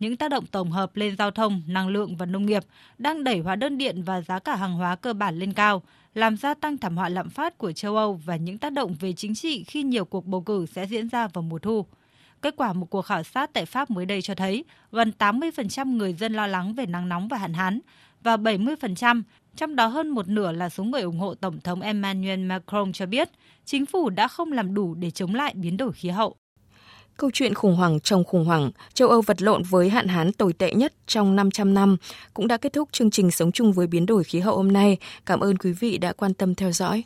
Những 0.00 0.16
tác 0.16 0.30
động 0.30 0.46
tổng 0.46 0.70
hợp 0.70 0.96
lên 0.96 1.16
giao 1.16 1.30
thông, 1.30 1.62
năng 1.66 1.88
lượng 1.88 2.16
và 2.16 2.26
nông 2.26 2.46
nghiệp 2.46 2.62
đang 2.98 3.24
đẩy 3.24 3.38
hóa 3.38 3.56
đơn 3.56 3.78
điện 3.78 4.02
và 4.02 4.20
giá 4.20 4.38
cả 4.38 4.56
hàng 4.56 4.74
hóa 4.74 4.96
cơ 4.96 5.12
bản 5.12 5.38
lên 5.38 5.52
cao, 5.52 5.82
làm 6.14 6.36
gia 6.36 6.54
tăng 6.54 6.78
thảm 6.78 6.96
họa 6.96 7.08
lạm 7.08 7.30
phát 7.30 7.58
của 7.58 7.72
châu 7.72 7.96
Âu 7.96 8.20
và 8.24 8.36
những 8.36 8.58
tác 8.58 8.72
động 8.72 8.94
về 9.00 9.12
chính 9.12 9.34
trị 9.34 9.64
khi 9.64 9.82
nhiều 9.82 10.04
cuộc 10.04 10.26
bầu 10.26 10.40
cử 10.40 10.66
sẽ 10.66 10.86
diễn 10.86 11.08
ra 11.08 11.28
vào 11.28 11.42
mùa 11.42 11.58
thu. 11.58 11.86
Kết 12.42 12.54
quả 12.56 12.72
một 12.72 12.86
cuộc 12.90 13.02
khảo 13.02 13.22
sát 13.22 13.50
tại 13.52 13.66
Pháp 13.66 13.90
mới 13.90 14.06
đây 14.06 14.22
cho 14.22 14.34
thấy 14.34 14.64
gần 14.92 15.12
80% 15.18 15.96
người 15.96 16.12
dân 16.12 16.32
lo 16.32 16.46
lắng 16.46 16.74
về 16.74 16.86
nắng 16.86 17.08
nóng 17.08 17.28
và 17.28 17.36
hạn 17.36 17.54
hán 17.54 17.80
và 18.22 18.36
70% 18.36 19.22
trong 19.56 19.76
đó 19.76 19.86
hơn 19.86 20.08
một 20.08 20.28
nửa 20.28 20.52
là 20.52 20.68
số 20.68 20.84
người 20.84 21.02
ủng 21.02 21.18
hộ 21.18 21.34
Tổng 21.34 21.60
thống 21.60 21.80
Emmanuel 21.80 22.40
Macron 22.40 22.92
cho 22.92 23.06
biết 23.06 23.28
chính 23.64 23.86
phủ 23.86 24.10
đã 24.10 24.28
không 24.28 24.52
làm 24.52 24.74
đủ 24.74 24.94
để 24.94 25.10
chống 25.10 25.34
lại 25.34 25.54
biến 25.56 25.76
đổi 25.76 25.92
khí 25.92 26.08
hậu. 26.08 26.36
Câu 27.16 27.30
chuyện 27.34 27.54
khủng 27.54 27.76
hoảng 27.76 28.00
trong 28.00 28.24
khủng 28.24 28.44
hoảng, 28.44 28.70
châu 28.94 29.08
Âu 29.08 29.20
vật 29.20 29.42
lộn 29.42 29.62
với 29.62 29.90
hạn 29.90 30.08
hán 30.08 30.32
tồi 30.32 30.52
tệ 30.52 30.72
nhất 30.72 30.92
trong 31.06 31.36
500 31.36 31.74
năm 31.74 31.96
cũng 32.34 32.48
đã 32.48 32.56
kết 32.56 32.72
thúc 32.72 32.88
chương 32.92 33.10
trình 33.10 33.30
Sống 33.30 33.52
chung 33.52 33.72
với 33.72 33.86
biến 33.86 34.06
đổi 34.06 34.24
khí 34.24 34.40
hậu 34.40 34.56
hôm 34.56 34.72
nay. 34.72 34.96
Cảm 35.26 35.40
ơn 35.40 35.58
quý 35.58 35.72
vị 35.72 35.98
đã 35.98 36.12
quan 36.12 36.34
tâm 36.34 36.54
theo 36.54 36.72
dõi. 36.72 37.04